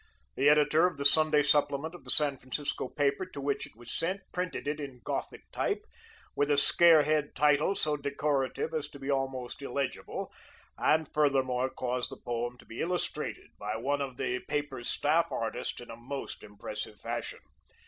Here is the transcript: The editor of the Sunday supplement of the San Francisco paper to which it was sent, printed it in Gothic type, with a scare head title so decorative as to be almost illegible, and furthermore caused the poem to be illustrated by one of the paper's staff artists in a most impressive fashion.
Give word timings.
The 0.35 0.49
editor 0.49 0.87
of 0.87 0.97
the 0.97 1.05
Sunday 1.05 1.43
supplement 1.43 1.93
of 1.93 2.05
the 2.05 2.09
San 2.09 2.35
Francisco 2.39 2.87
paper 2.87 3.23
to 3.23 3.39
which 3.39 3.67
it 3.67 3.75
was 3.75 3.91
sent, 3.91 4.21
printed 4.33 4.67
it 4.67 4.79
in 4.79 4.99
Gothic 5.03 5.43
type, 5.51 5.85
with 6.35 6.49
a 6.49 6.57
scare 6.57 7.03
head 7.03 7.35
title 7.35 7.75
so 7.75 7.95
decorative 7.97 8.73
as 8.73 8.89
to 8.89 8.99
be 8.99 9.11
almost 9.11 9.61
illegible, 9.61 10.33
and 10.75 11.07
furthermore 11.13 11.69
caused 11.69 12.09
the 12.09 12.17
poem 12.17 12.57
to 12.57 12.65
be 12.65 12.81
illustrated 12.81 13.51
by 13.59 13.77
one 13.77 14.01
of 14.01 14.17
the 14.17 14.39
paper's 14.47 14.89
staff 14.89 15.31
artists 15.31 15.79
in 15.79 15.91
a 15.91 15.95
most 15.95 16.41
impressive 16.41 16.99
fashion. 16.99 17.41